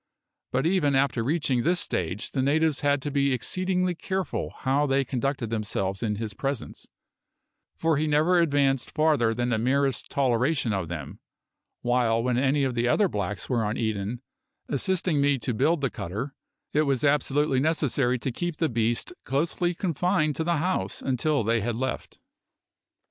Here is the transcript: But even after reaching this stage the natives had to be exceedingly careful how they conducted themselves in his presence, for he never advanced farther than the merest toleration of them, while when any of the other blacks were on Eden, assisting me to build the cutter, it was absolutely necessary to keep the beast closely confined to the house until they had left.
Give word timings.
But 0.51 0.65
even 0.65 0.95
after 0.95 1.23
reaching 1.23 1.61
this 1.61 1.79
stage 1.79 2.31
the 2.31 2.41
natives 2.41 2.79
had 2.79 3.03
to 3.03 3.11
be 3.11 3.33
exceedingly 3.33 3.93
careful 3.93 4.51
how 4.61 4.87
they 4.87 5.05
conducted 5.05 5.51
themselves 5.51 6.01
in 6.01 6.15
his 6.15 6.33
presence, 6.33 6.87
for 7.77 7.97
he 7.97 8.07
never 8.07 8.39
advanced 8.39 8.89
farther 8.89 9.31
than 9.35 9.49
the 9.49 9.59
merest 9.59 10.09
toleration 10.09 10.73
of 10.73 10.87
them, 10.87 11.19
while 11.83 12.23
when 12.23 12.39
any 12.39 12.63
of 12.63 12.73
the 12.73 12.87
other 12.87 13.07
blacks 13.07 13.47
were 13.47 13.63
on 13.63 13.77
Eden, 13.77 14.23
assisting 14.67 15.21
me 15.21 15.37
to 15.37 15.53
build 15.53 15.81
the 15.81 15.91
cutter, 15.91 16.33
it 16.73 16.81
was 16.81 17.03
absolutely 17.03 17.59
necessary 17.59 18.17
to 18.17 18.31
keep 18.31 18.55
the 18.55 18.69
beast 18.69 19.13
closely 19.23 19.75
confined 19.75 20.35
to 20.35 20.43
the 20.43 20.57
house 20.57 21.03
until 21.03 21.43
they 21.43 21.61
had 21.61 21.75
left. 21.75 22.17